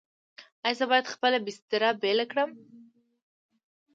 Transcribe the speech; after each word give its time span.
ایا 0.65 0.77
زه 0.79 0.85
باید 0.91 1.11
خپله 1.13 1.37
بستر 1.45 1.83
بیله 2.01 2.25
کړم؟ 2.31 2.49